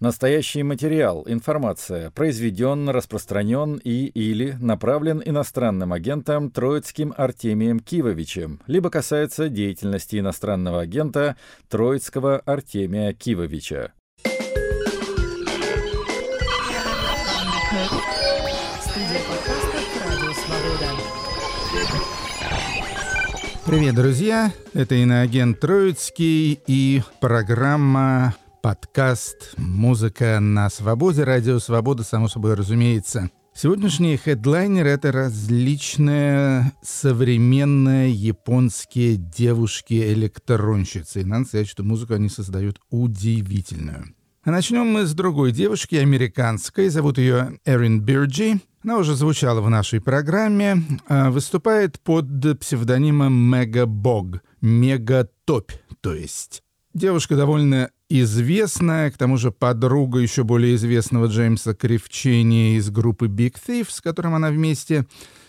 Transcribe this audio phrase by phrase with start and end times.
[0.00, 9.48] Настоящий материал, информация, произведен, распространен и или направлен иностранным агентом Троицким Артемием Кивовичем, либо касается
[9.48, 11.34] деятельности иностранного агента
[11.68, 13.92] Троицкого Артемия Кивовича.
[23.66, 24.52] Привет, друзья!
[24.74, 33.30] Это иноагент Троицкий и программа подкаст «Музыка на свободе», радио «Свобода», само собой разумеется.
[33.54, 41.22] Сегодняшний хедлайнер— это различные современные японские девушки-электронщицы.
[41.22, 44.14] И надо сказать, что музыку они создают удивительную.
[44.44, 46.88] А начнем мы с другой девушки, американской.
[46.88, 48.60] Зовут ее Эрин Бирджи.
[48.84, 50.82] Она уже звучала в нашей программе.
[51.08, 52.26] А, выступает под
[52.60, 54.38] псевдонимом Мега Бог.
[54.60, 56.62] Мега Топь, то есть.
[56.94, 63.56] Девушка довольно известная, к тому же подруга еще более известного Джеймса Кривчения из группы Big
[63.66, 65.06] Thief, с которым она вместе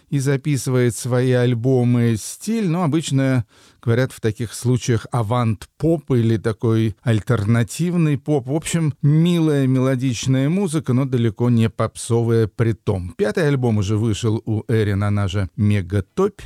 [0.09, 2.15] и записывает свои альбомы.
[2.17, 3.45] Стиль, ну, обычно
[3.81, 8.47] говорят в таких случаях авант-поп или такой альтернативный поп.
[8.47, 13.13] В общем, милая мелодичная музыка, но далеко не попсовая при том.
[13.17, 16.41] Пятый альбом уже вышел у Эрин, она же Мегатопь.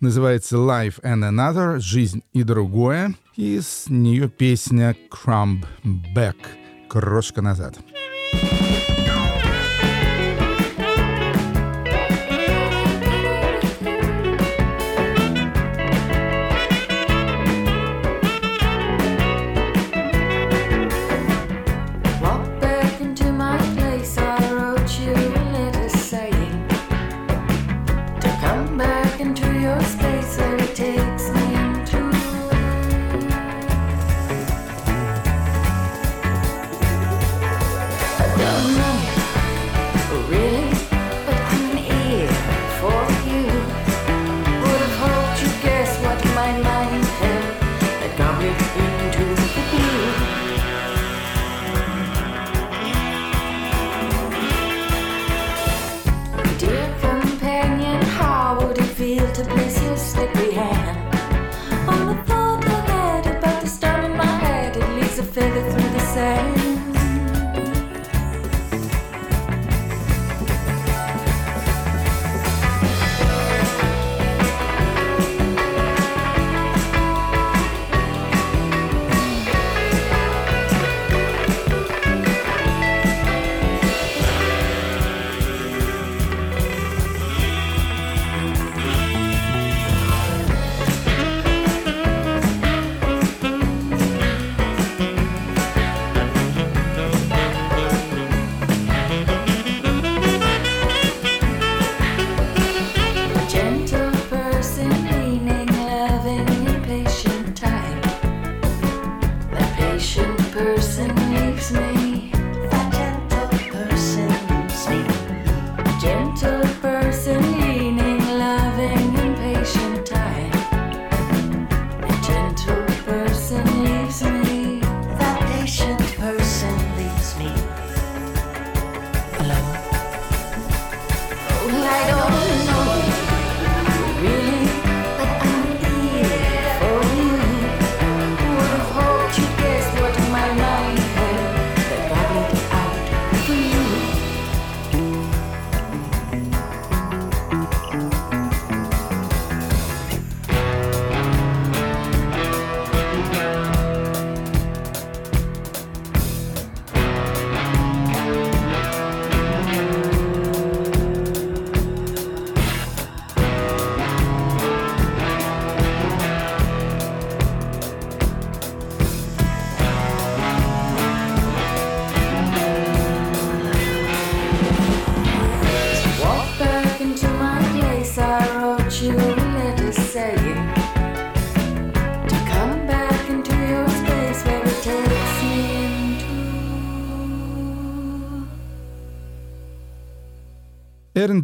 [0.00, 3.14] Называется Life and Another, Жизнь и другое.
[3.36, 6.36] И с нее песня Crumb Back,
[6.88, 7.78] крошка назад.
[8.30, 8.67] thank you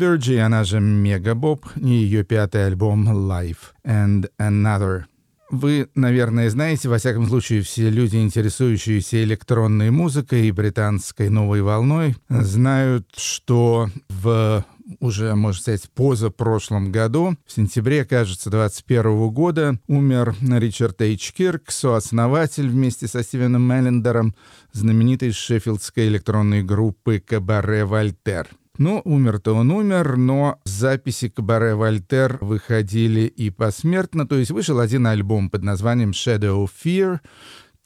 [0.04, 5.04] Бирджи, она же Мега Боб, и ее пятый альбом Life and Another.
[5.50, 12.16] Вы, наверное, знаете, во всяком случае, все люди, интересующиеся электронной музыкой и британской новой волной,
[12.28, 14.62] знают, что в
[15.00, 22.68] уже, можно сказать, позапрошлом году, в сентябре, кажется, 21 года, умер Ричард Эйч Кирк, сооснователь
[22.68, 24.34] вместе со Стивеном Меллендером
[24.72, 28.48] знаменитой шеффилдской электронной группы «Кабаре Вольтер».
[28.76, 34.26] Ну, умер-то он умер, но записи Кабаре Вольтер выходили и посмертно.
[34.26, 37.20] То есть вышел один альбом под названием Shadow of Fear,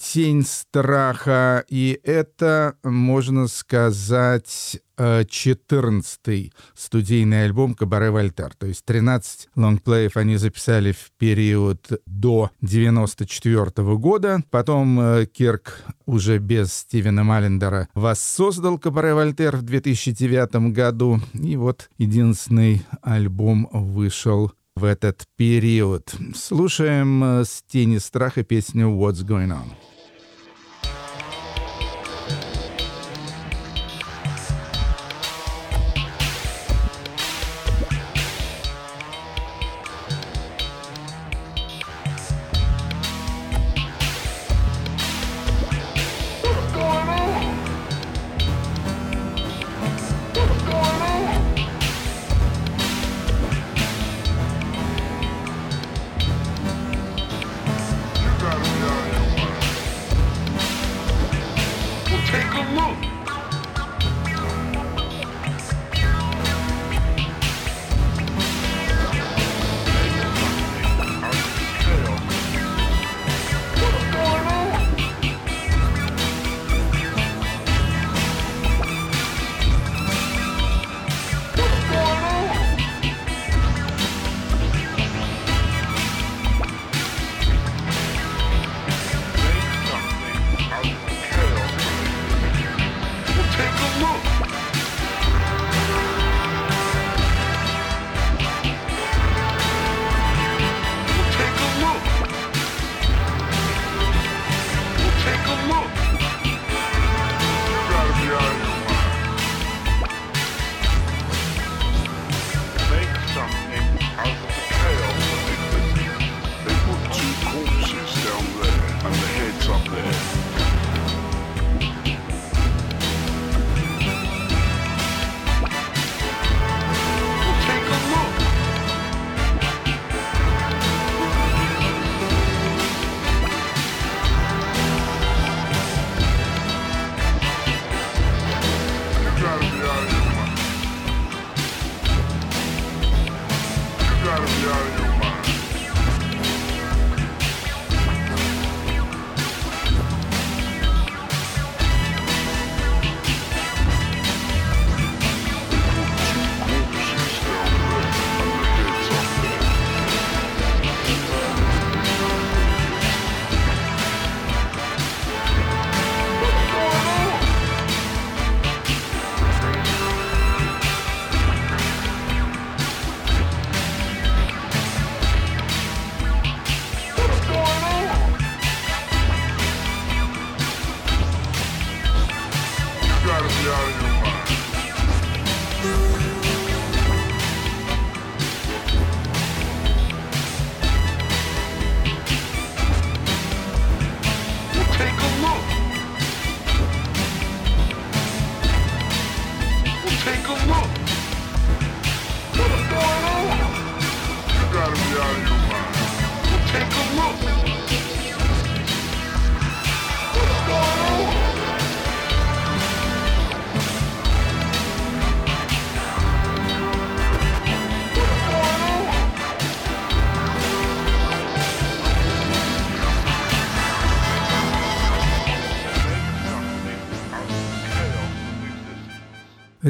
[0.00, 8.54] «Тень страха», и это, можно сказать, 14-й студийный альбом «Кабаре Вольтер».
[8.58, 14.42] То есть 13 лонгплеев они записали в период до 94 -го года.
[14.50, 21.20] Потом э, Кирк уже без Стивена Маллендера воссоздал «Кабаре Вольтер» в 2009 году.
[21.34, 26.14] И вот единственный альбом вышел в этот период.
[26.34, 29.97] Слушаем э, с «Тени страха» песню «What's Going On».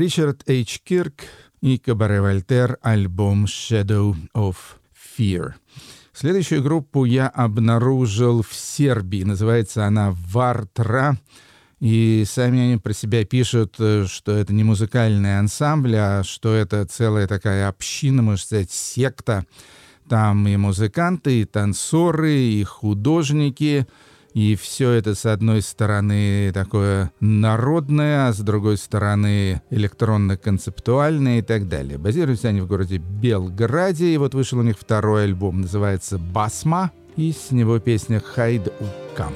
[0.08, 1.24] Ричард Эйч Кирк
[1.60, 4.56] и Кабаре Вольтер, альбом Shadow of
[5.18, 5.52] Fear.
[6.14, 9.22] Следующую группу я обнаружил в Сербии.
[9.22, 11.18] Называется она «Вартра».
[11.80, 17.26] И сами они про себя пишут, что это не музыкальный ансамбль, а что это целая
[17.26, 19.44] такая община, можно сказать, секта.
[20.08, 23.86] Там и музыканты, и танцоры, и художники—
[24.34, 31.68] и все это, с одной стороны, такое народное, а с другой стороны, электронно-концептуальное и так
[31.68, 31.98] далее.
[31.98, 37.32] Базируются они в городе Белграде, и вот вышел у них второй альбом, называется «Басма», и
[37.32, 39.32] с него песня «Хайд Укам».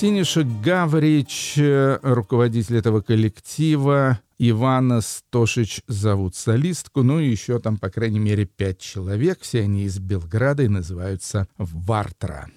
[0.00, 7.90] Синиша Гаврич, э, руководитель этого коллектива, Ивана Стошич зовут солистку, ну и еще там, по
[7.90, 12.48] крайней мере, пять человек, все они из Белграда и называются «Вартра».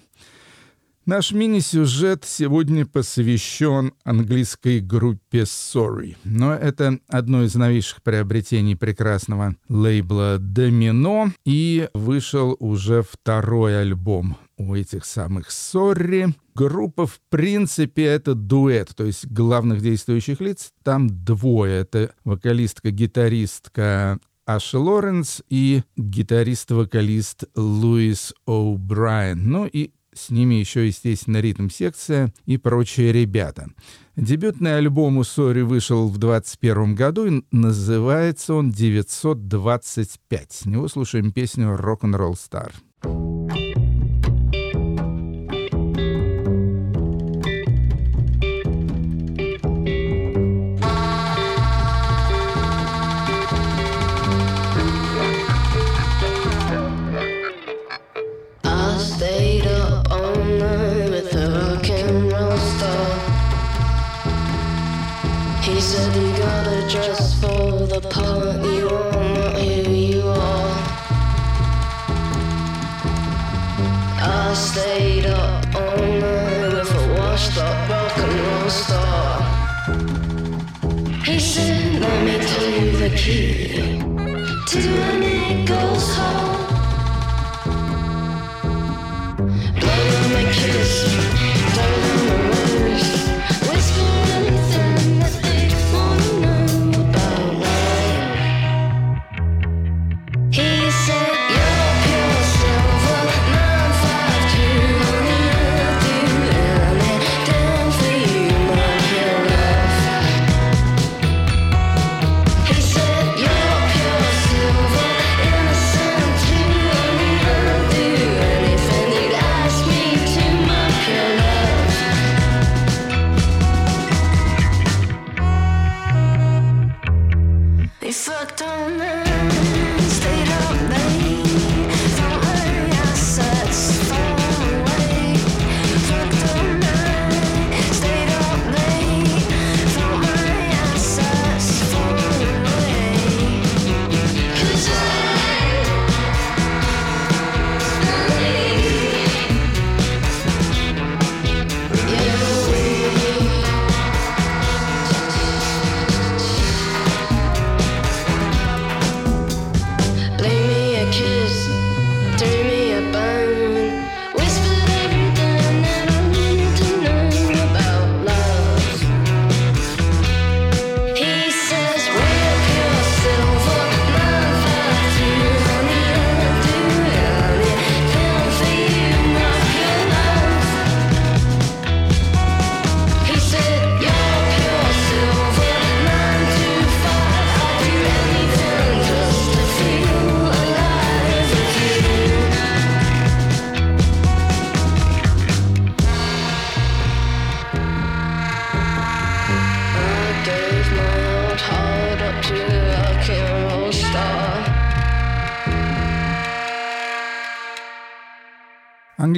[1.04, 6.16] Наш мини-сюжет сегодня посвящен английской группе Sorry.
[6.22, 11.32] Но это одно из новейших приобретений прекрасного лейбла Domino.
[11.44, 16.32] И вышел уже второй альбом у этих самых Sorry.
[16.54, 21.80] Группа, в принципе, это дуэт, то есть главных действующих лиц там двое.
[21.80, 29.40] Это вокалистка-гитаристка Аши Лоренс и гитарист-вокалист Луис О'Брайен.
[29.42, 33.68] Ну и с ними еще, естественно, ритм-секция и прочие ребята.
[34.16, 40.18] Дебютный альбом у Sorry вышел в 2021 году, и называется он «925».
[40.50, 42.72] С него слушаем песню «Rock 'n' Roll Star».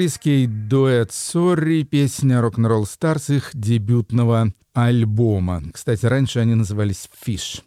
[0.05, 5.63] Английский дуэт Sorry, песня Rock'n'Roll Stars их дебютного альбома.
[5.73, 7.63] Кстати, раньше они назывались Fish.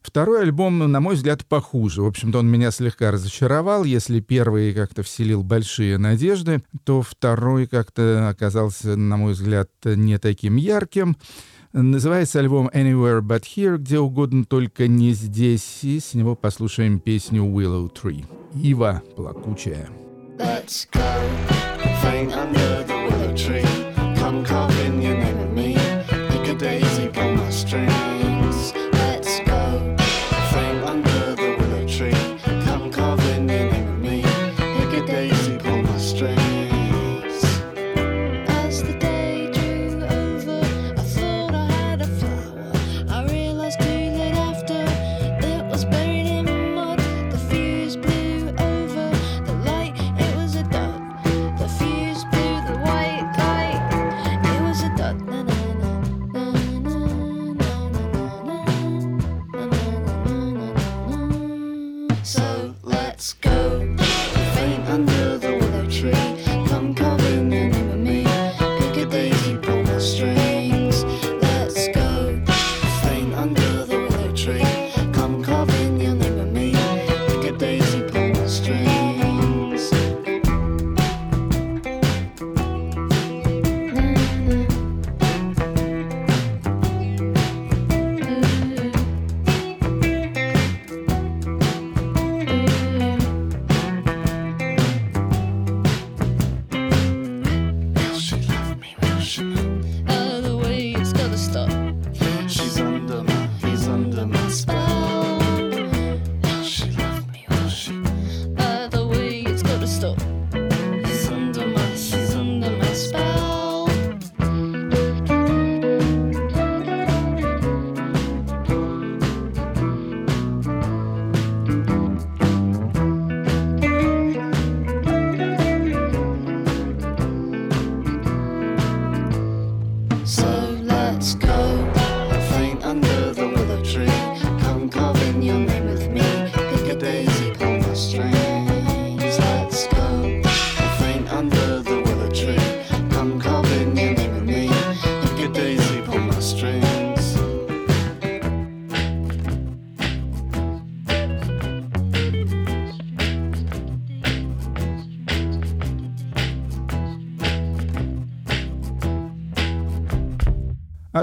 [0.00, 2.00] Второй альбом, на мой взгляд, похуже.
[2.00, 3.84] В общем-то, он меня слегка разочаровал.
[3.84, 10.56] Если первый как-то вселил большие надежды, то второй как-то оказался, на мой взгляд, не таким
[10.56, 11.18] ярким.
[11.74, 15.80] Называется альбом Anywhere But Here, где угодно, только не здесь.
[15.82, 18.24] И с него послушаем песню Willow Tree.
[18.54, 19.90] Ива плакучая.
[20.36, 21.00] Let's go,
[22.02, 23.62] faint under the willow tree.
[24.16, 25.43] Come carving your name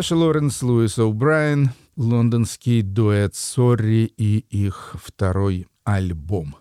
[0.02, 6.56] Аша Лоренс, Луис О'Брайен, лондонский дуэт «Сорри» и их второй альбом.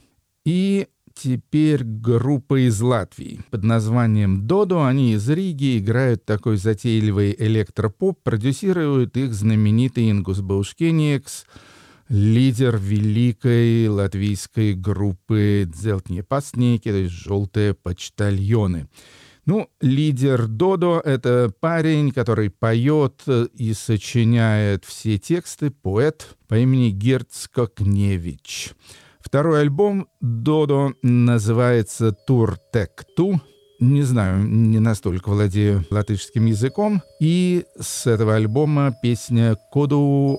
[0.44, 4.84] И теперь группа из Латвии под названием «Додо».
[4.84, 8.18] Они из Риги играют такой затейливый электропоп.
[8.22, 11.46] Продюсирует их знаменитый Ингус Баушкениекс,
[12.10, 18.86] лидер великой латвийской группы «Дзелтние пастники», то есть «Желтые почтальоны».
[19.46, 23.22] Ну, лидер Додо— это парень, который поет
[23.54, 28.72] и сочиняет все тексты, поэт по имени Герц Кокневич.
[29.20, 33.40] Второй альбом Додо называется «Тур Тек Ту».
[33.80, 37.02] Не знаю, не настолько владею латышским языком.
[37.18, 40.38] И с этого альбома песня «Коду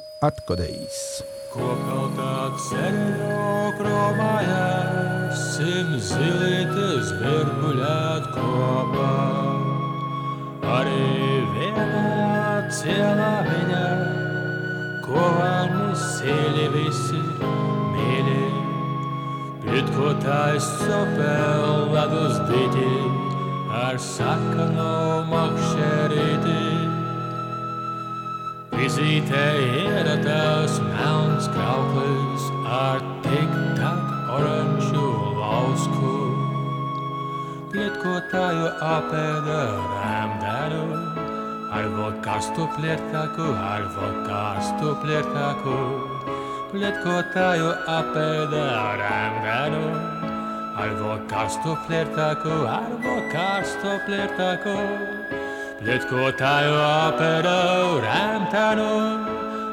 [5.41, 9.13] Liksim zilītes virguļāt kopā.
[10.69, 11.85] Arī vienā
[12.69, 13.87] cielā viņa,
[15.07, 17.23] ko vārni sīļi visi
[17.95, 18.43] mīļi.
[19.65, 22.93] Pritkotais sopēl ledus diķi
[23.81, 24.93] ar sakanu
[25.33, 26.61] makšerīti.
[28.77, 29.49] Vizītē
[29.87, 32.47] ieradās melns krauklis
[32.83, 34.05] ar tik tak
[34.37, 34.80] oranžu.
[38.31, 40.85] tájú apedör rendelő,
[41.71, 45.77] Harvo kastu pletkaku, harvo kastu pletkaku,
[46.71, 49.85] pletko tájú apedör rendelő,
[50.75, 54.75] Harvo kastu pletkaku, harvo kastu pletkaku,
[55.79, 56.75] pletko tájú
[57.07, 58.93] apedör rendelő,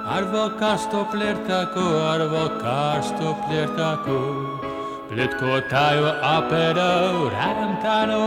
[0.09, 4.48] Harvo kastu pletkaku, harvo kastu pletkaku,
[5.19, 8.23] Lytkotajo apedau rämtano,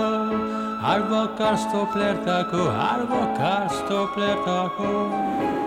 [1.38, 5.61] to stoplertako, arvokar stoplertako.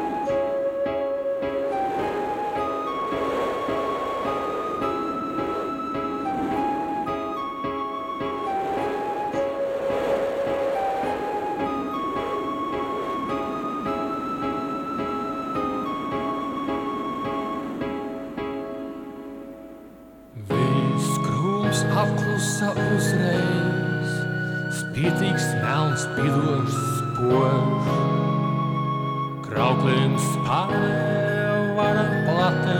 [29.75, 32.75] Krauklīns pārējo vara platē,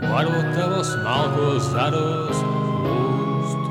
[0.00, 2.40] varbūt tavos malkos zaros
[2.84, 3.66] lūst,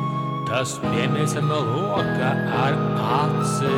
[0.45, 2.29] tas piemēsama loka
[2.59, 2.77] ar
[3.15, 3.73] aci,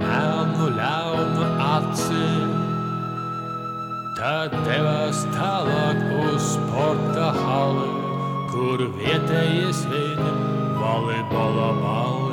[0.00, 2.24] melnu ļaunu aci.
[4.16, 7.90] Tad devās tālāk uz sporta hali
[8.54, 10.24] kur vietējie svin
[10.80, 12.25] volejbola balli.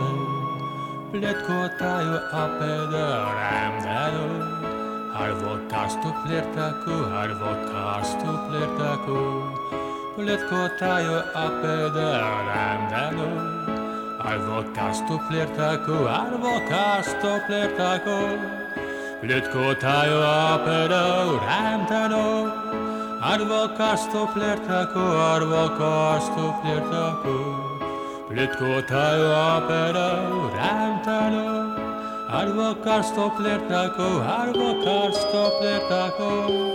[1.14, 4.30] Pljetkotajo, a pedaram dadu
[5.14, 9.20] Harvotastu plertaku, harvotastu plertaku
[10.16, 13.28] Pljetkotajo, a pedaram dadu
[14.26, 18.18] Harvotastu plertaku, harvotastu plertaku
[19.22, 22.26] Pljetkotajo, a pedaram dadu
[23.22, 27.73] Harvotastu plertaku, harvotastu plertaku
[28.34, 31.50] Lytkotaju operau, räntälu,
[32.30, 36.73] arvokar stoplertako, arvokar stoplertako.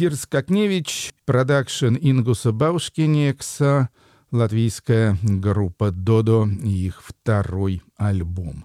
[0.00, 3.90] Гирс Кокневич, продакшн Ингуса Баушкинекса,
[4.30, 8.64] латвийская группа «Додо» и их второй альбом.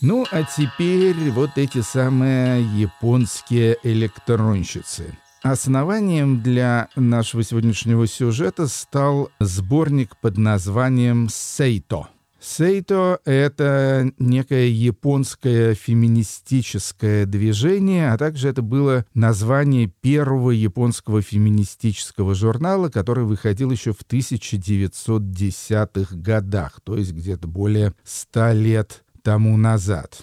[0.00, 5.16] Ну, а теперь вот эти самые японские электронщицы.
[5.44, 12.08] Основанием для нашего сегодняшнего сюжета стал сборник под названием «Сейто».
[12.46, 22.90] Сейто— это некое японское феминистическое движение, а также это было название первого японского феминистического журнала,
[22.90, 30.20] который выходил еще в 1910-х годах, то есть где-то более ста лет тому назад.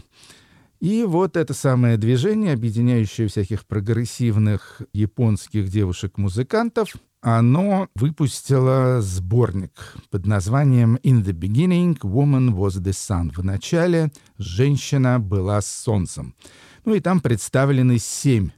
[0.80, 10.98] И вот это самое движение, объединяющее всяких прогрессивных японских девушек-музыкантов, оно выпустило сборник под названием
[11.04, 13.32] «In the beginning, woman was the sun».
[13.34, 16.36] В начале женщина была солнцем.
[16.84, 18.50] Ну и там представлены семь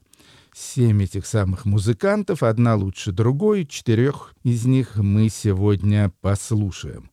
[0.54, 7.10] семь этих самых музыкантов, одна лучше другой, четырех из них мы сегодня послушаем.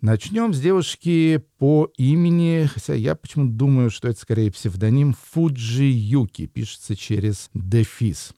[0.00, 6.46] Начнем с девушки по имени, хотя я почему-то думаю, что это скорее псевдоним Фуджи Юки,
[6.46, 8.32] пишется через дефис.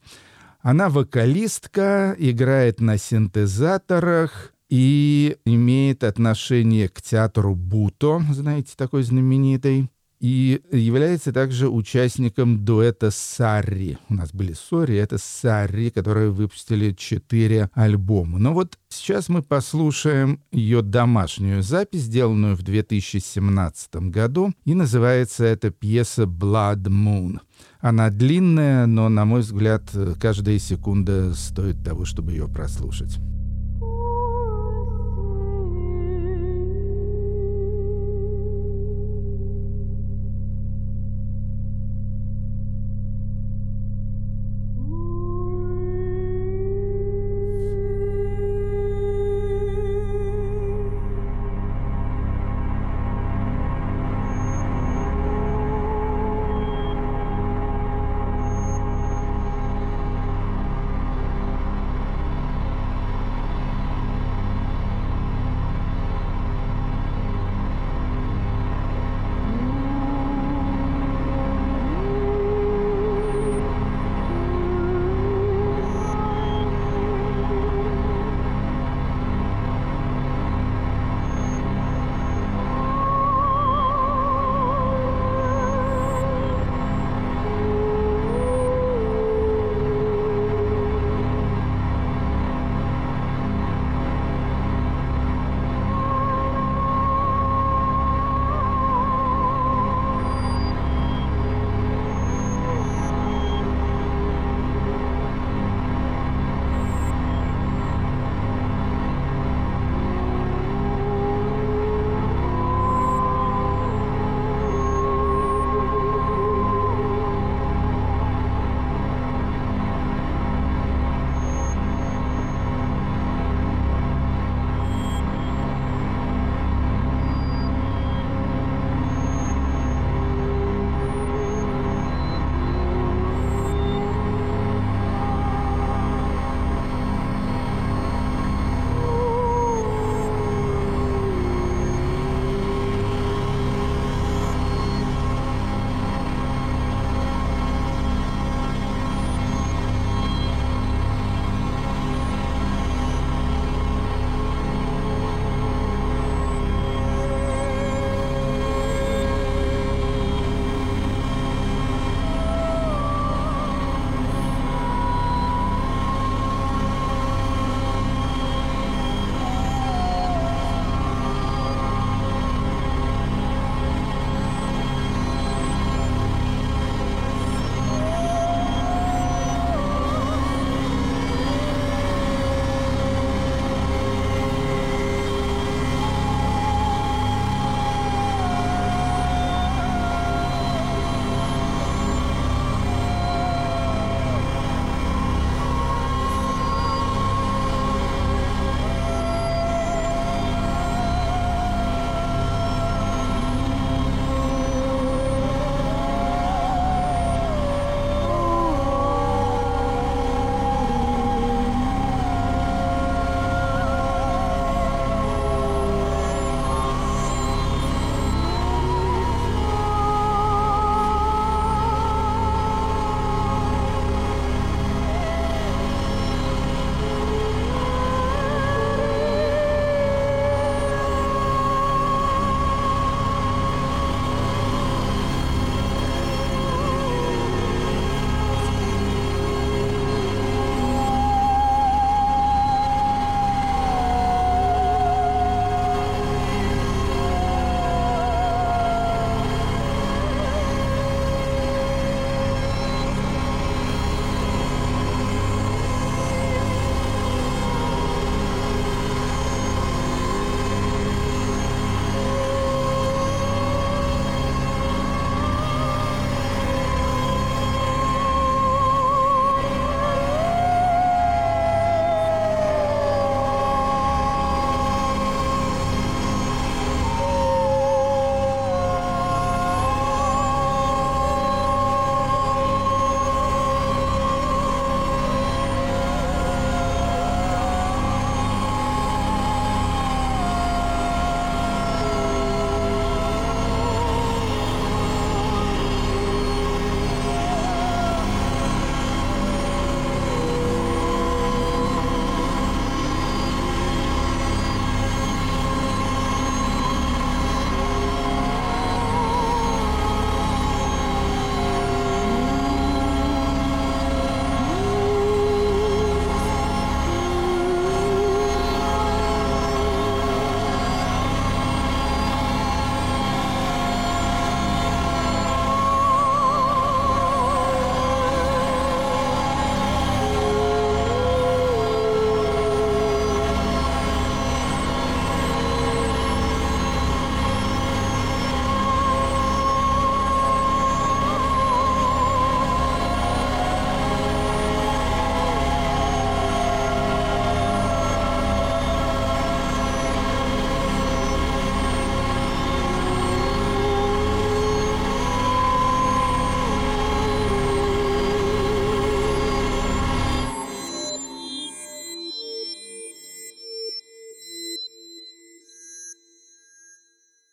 [0.61, 9.89] Она вокалистка, играет на синтезаторах и имеет отношение к театру Буто, знаете, такой знаменитый
[10.21, 13.97] и является также участником дуэта Сарри.
[14.07, 18.37] У нас были Сори, это Сарри, которые выпустили четыре альбома.
[18.37, 25.71] Но вот сейчас мы послушаем ее домашнюю запись, сделанную в 2017 году, и называется эта
[25.71, 27.39] пьеса «Blood Moon».
[27.81, 29.81] Она длинная, но, на мой взгляд,
[30.19, 33.17] каждая секунда стоит того, чтобы ее прослушать.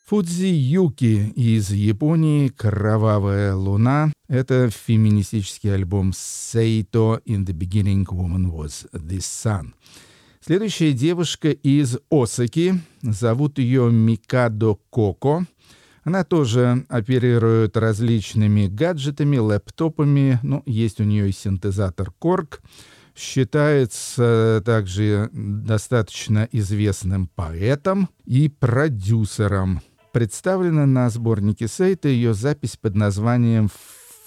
[0.09, 8.90] Фудзи Юки из Японии «Кровавая луна»— это феминистический альбом «Seito in the beginning woman was
[8.94, 9.75] the sun».
[10.40, 15.44] Следующая девушка из Осаки, зовут ее Микадо Коко.
[16.05, 22.61] Она тоже оперирует различными гаджетами, лэптопами, ну, есть у нее и синтезатор Korg—
[23.18, 29.83] считается также достаточно известным поэтом и продюсером.
[30.12, 33.68] Представлена на сборнике Сейта ее запись под названием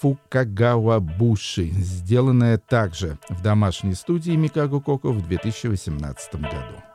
[0.00, 6.91] Фукагава Буши, сделанная также в домашней студии Микаго Коко в 2018 году.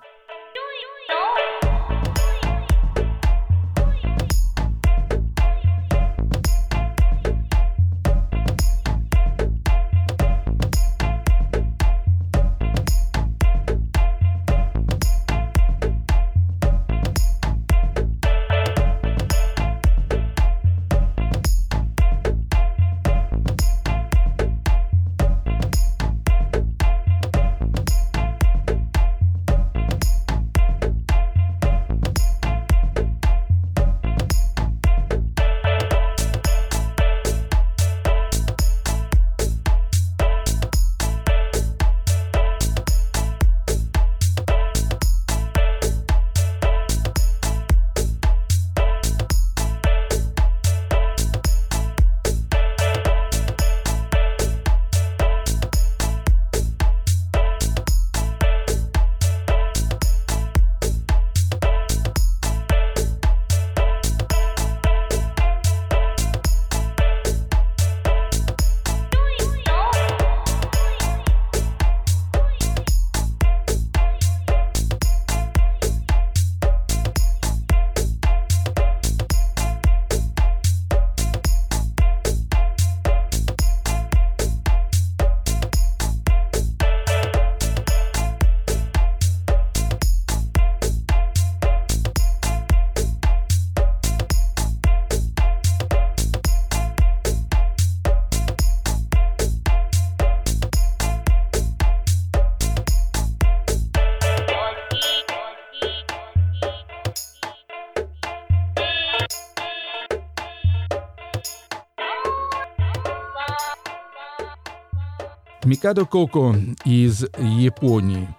[115.68, 118.30] Микадо Коко из Японии.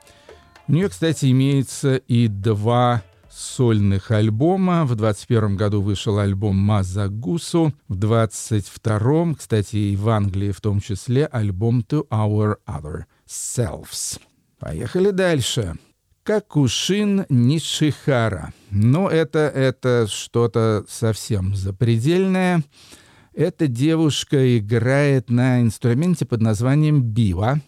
[0.66, 4.86] У нее, кстати, имеется и два сольных альбома.
[4.86, 7.74] В 21 году вышел альбом «Мазагусу».
[7.86, 14.18] В 22 кстати, и в Англии в том числе, альбом «To Our Other Selves».
[14.58, 15.74] Поехали дальше.
[16.22, 18.54] Какушин Нишихара.
[18.70, 22.62] Ну, это, это что-то совсем запредельное.
[23.38, 27.60] Эта девушка играет на инструменте под названием бива.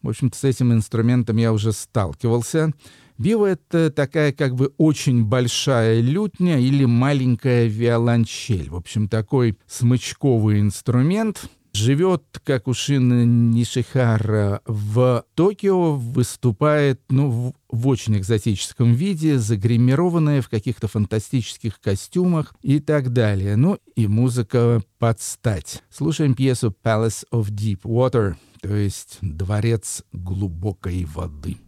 [0.00, 2.72] В общем-то, с этим инструментом я уже сталкивался.
[3.18, 8.70] Бива— это такая как бы очень большая лютня или маленькая виолончель.
[8.70, 17.54] В общем, такой смычковый инструмент— живет, как у Шина Нишихара, в Токио, выступает ну, в,
[17.68, 23.56] в очень экзотическом виде, загримированная в каких-то фантастических костюмах и так далее.
[23.56, 25.82] Ну и музыка под стать.
[25.90, 31.58] Слушаем пьесу «Palace of Deep Water», то есть «Дворец глубокой воды».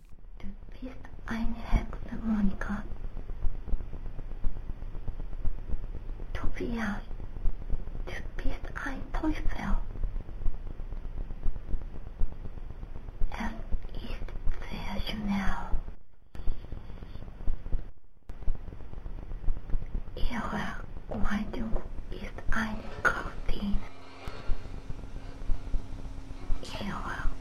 [8.05, 9.91] Du bist ein Teufel.
[15.09, 15.70] you now.
[20.14, 20.74] 夜晚
[21.09, 21.61] 关注
[22.11, 23.76] ist ein Koffein。
[26.62, 27.31] 夜晚。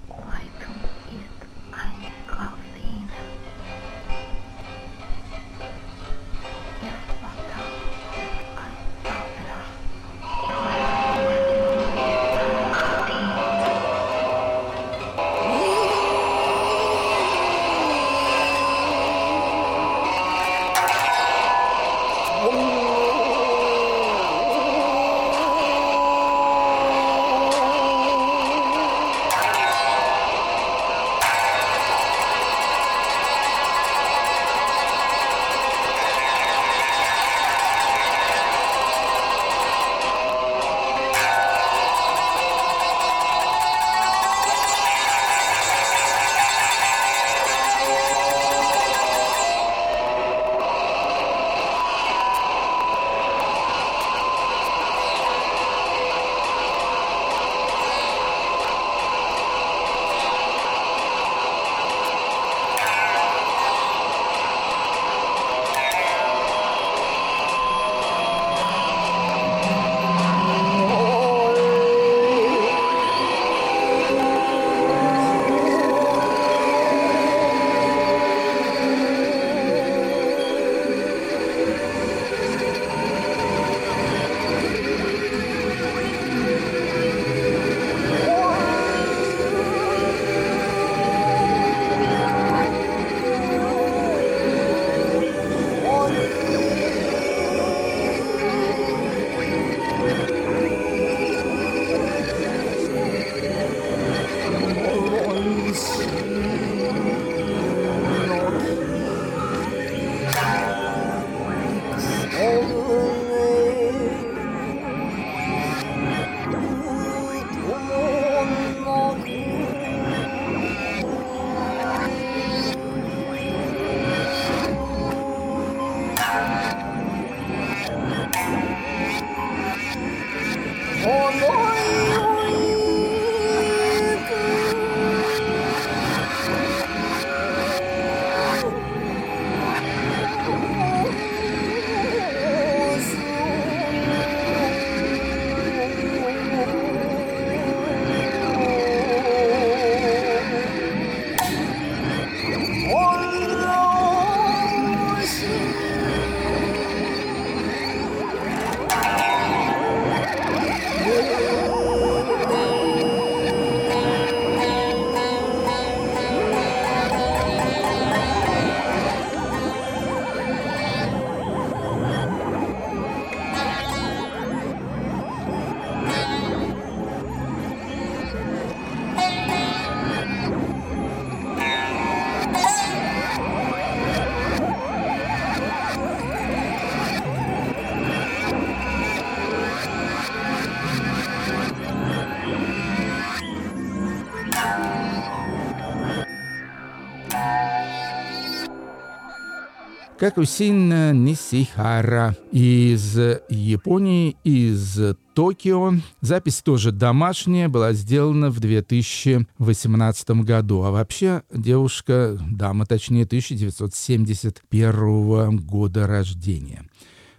[200.21, 203.17] Какусин Нисихара из
[203.49, 204.99] Японии, из
[205.33, 205.93] Токио.
[206.21, 210.83] Запись тоже домашняя, была сделана в 2018 году.
[210.83, 216.83] А вообще девушка, дама точнее, 1971 года рождения.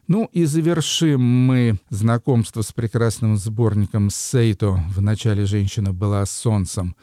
[0.08, 6.96] Ну и завершим мы знакомство с прекрасным сборником Сейто «В начале женщина была солнцем»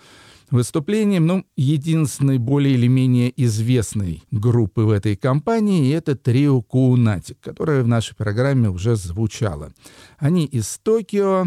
[0.51, 7.83] выступлением, ну, единственной более или менее известной группы в этой компании, это трио Куунатик, которое
[7.83, 9.71] в нашей программе уже звучало.
[10.17, 11.45] Они из Токио,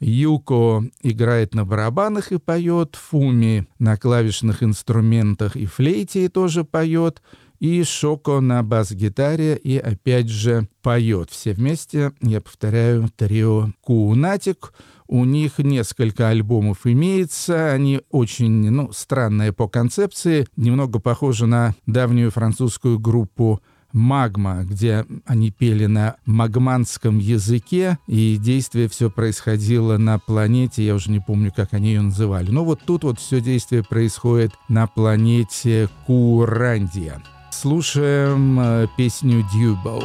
[0.00, 7.22] Юко играет на барабанах и поет, Фуми на клавишных инструментах и флейте тоже поет,
[7.60, 11.30] и Шоко на бас-гитаре и опять же поет.
[11.30, 14.72] Все вместе, я повторяю, трио Куунатик—
[15.06, 22.30] у них несколько альбомов имеется, они очень, ну, странные по концепции, немного похожи на давнюю
[22.30, 23.60] французскую группу
[23.92, 31.10] «Магма», где они пели на магманском языке, и действие все происходило на планете, я уже
[31.10, 32.50] не помню, как они ее называли.
[32.50, 37.22] Но вот тут вот все действие происходит на планете Курандия.
[37.60, 40.02] Слушаем э, песню «Дьюбоу».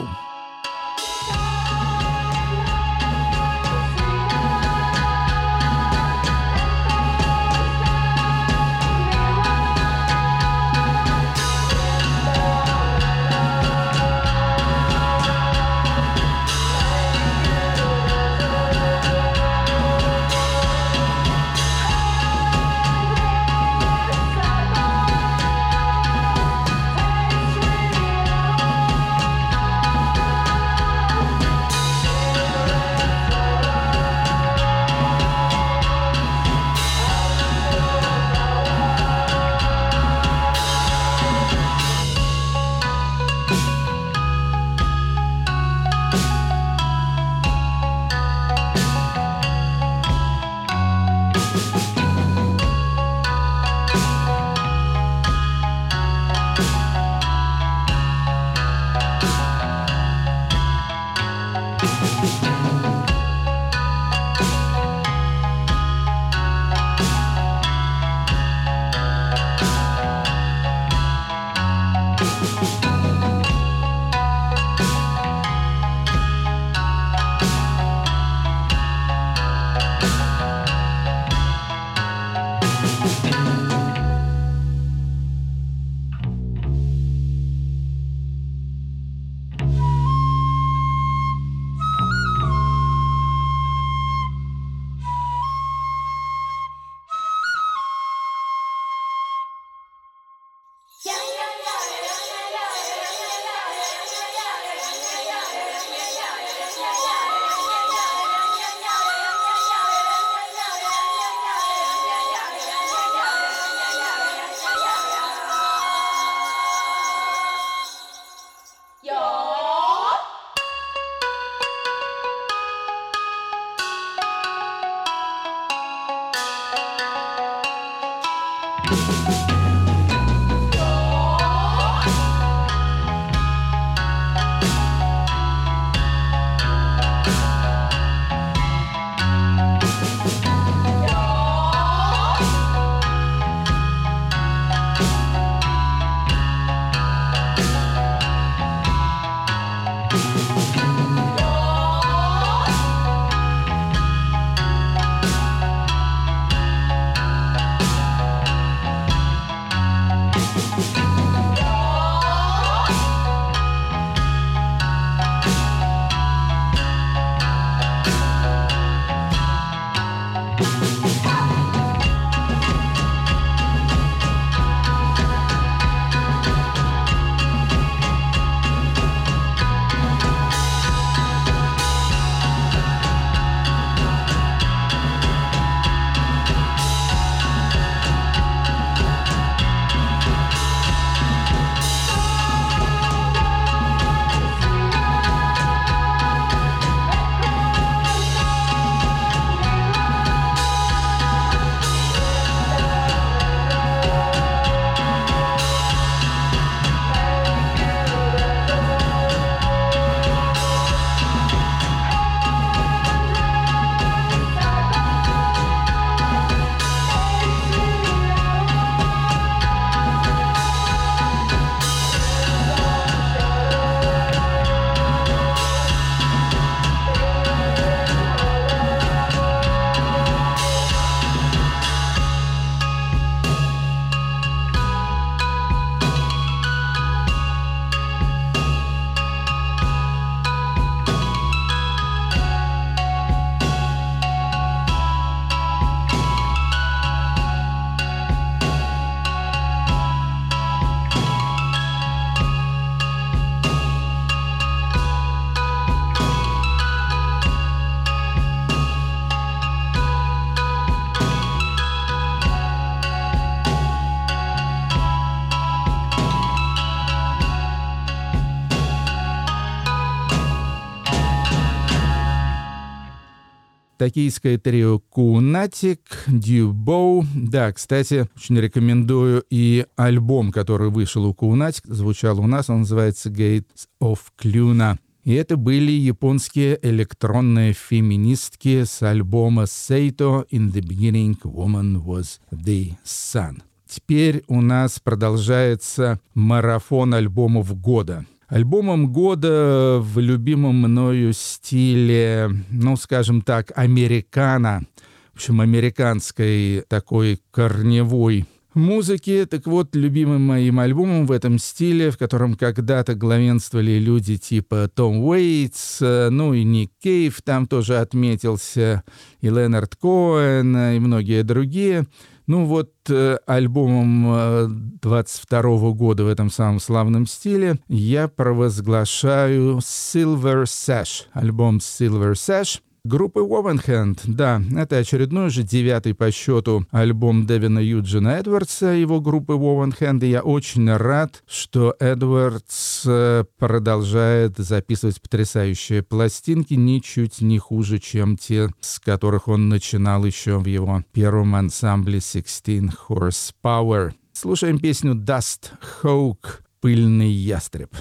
[274.00, 277.26] Токийское трио Kuunatic, Dewbow.
[277.36, 283.30] Да, кстати, очень рекомендую и альбом, который вышел у Kuunatic, звучал у нас, он называется
[283.30, 284.98] Gates of Klüna.
[285.26, 292.94] И это были японские электронные феминистки с альбома Seito «In the beginning woman was the
[293.04, 293.62] sun».
[293.86, 298.26] Теперь у нас продолжается марафон альбомов года.
[298.50, 304.88] Альбомом года в любимом мною стиле, ну, скажем так, американо,
[305.34, 309.46] в общем, американской такой корневой музыки.
[309.48, 315.24] Так вот, любимым моим альбомом в этом стиле, в котором когда-то главенствовали люди типа Том
[315.24, 319.04] Уэйтс, ну и Ник Кейв там тоже отметился,
[319.42, 322.08] и Ленард Коэн, и многие другие—
[322.50, 330.64] ну вот э, альбомом 22 -го года в этом самом славном стиле я провозглашаю Silver
[330.64, 337.80] Sash, альбом Silver Sash— Группы Wovenhand, да, это очередной же девятый по счету альбом Дэвина
[337.80, 346.04] Юджина Эдвардса, его группы Wovenhand, и я очень рад, что Эдвардс э, продолжает записывать потрясающие
[346.04, 352.20] пластинки, ничуть не хуже, чем те, с которых он начинал еще в его первом ансамбле
[352.20, 354.12] 16 Horsepower.
[354.34, 355.72] Слушаем песню Dust
[356.04, 357.96] Hawk «Пыльный ястреб».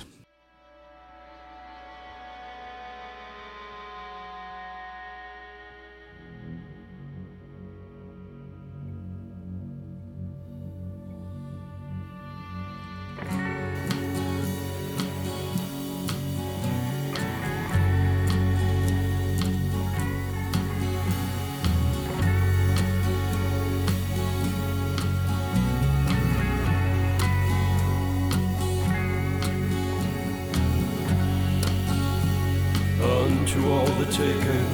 [34.11, 34.65] taken,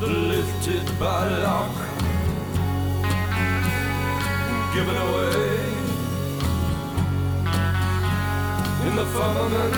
[0.00, 1.74] the lifted by lock,
[4.74, 5.74] given away
[8.86, 9.74] in the firmament,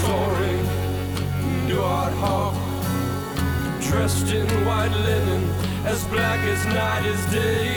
[0.00, 0.64] soaring
[1.66, 2.54] new art hawk,
[3.80, 5.42] dressed in white linen,
[5.84, 7.69] as black as night is day.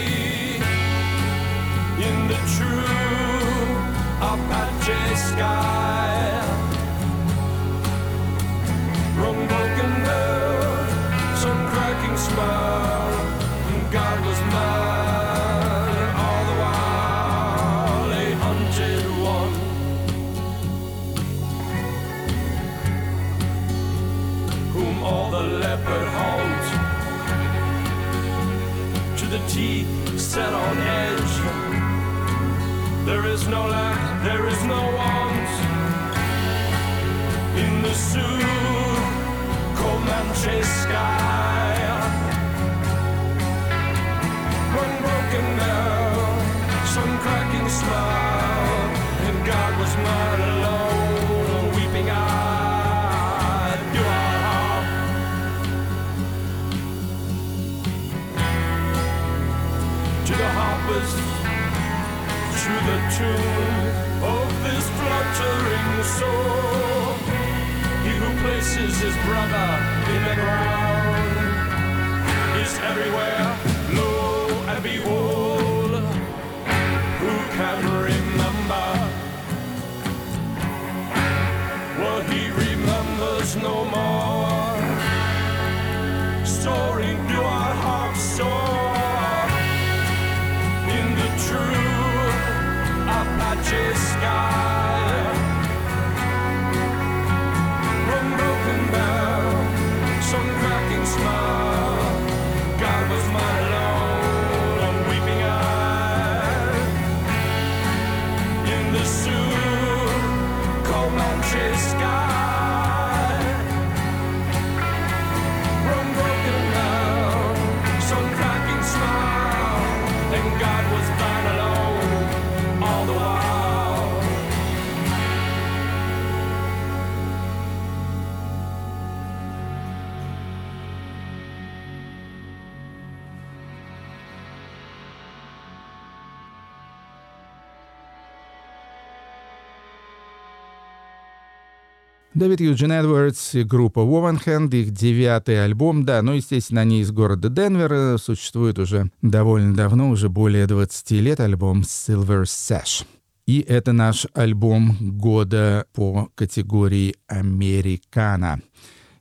[142.44, 147.48] Дэвид Юджин Эдвардс и группа Wovenhand, их девятый альбом, да, ну, естественно, они из города
[147.48, 153.06] Денвер, существует уже довольно давно, уже более 20 лет, альбом Silver Sash.
[153.46, 158.60] И это наш альбом года по категории «Американо».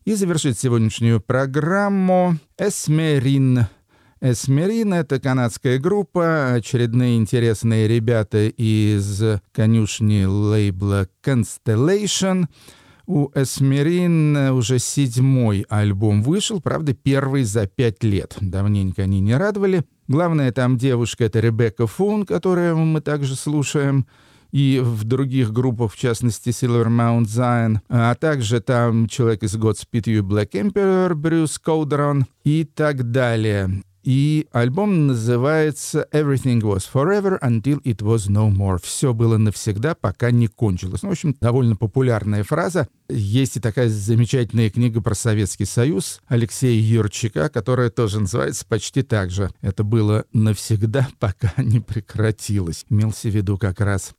[0.04, 3.68] И завершить сегодняшнюю программу «Эсмерин».
[4.20, 12.48] «Эсмерин»— это канадская группа, очередные интересные ребята из конюшни лейбла «Constellation».
[13.06, 18.38] У Эсмерин уже седьмой альбом вышел, правда, первый за пять лет.
[18.39, 19.84] Давненько они не радовали.
[20.08, 24.06] Главная там девушка— это Ребекка Фун, которую мы также слушаем
[24.51, 30.04] и в других группах, в частности Silver Mount Zion, а также там человек из Godspeed
[30.04, 33.84] You Black Emperor, Брюс Коудерон и так далее.
[34.04, 38.78] И альбом называется «Everything was forever until it was no more».
[38.84, 41.04] Все было навсегда, пока не кончилось.
[41.04, 42.89] Ну, в общем, довольно популярная фраза.
[43.08, 49.32] Есть и такая замечательная книга про Советский Союз Алексея Юрчика, которая тоже называется почти так
[49.32, 49.51] же.
[49.62, 52.86] Это было навсегда, пока не прекратилось.
[52.89, 54.14] Имелся в виду как раз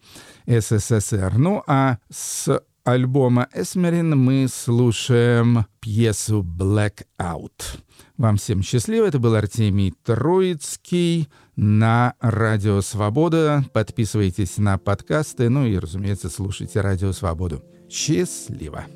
[0.46, 1.34] СССР.
[1.36, 7.80] Ну, а с альбома «Эсмерин» мы слушаем пьесу «Blackout».
[8.16, 9.06] Вам всем счастливо.
[9.06, 13.64] Это был Артемий Троицкий на Радио Свобода.
[13.72, 17.62] Подписывайтесь на подкасты, ну и, разумеется, слушайте Радио Свободу.
[17.90, 18.86] Счастливо!